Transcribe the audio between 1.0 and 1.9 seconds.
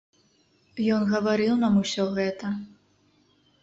гаварыў нам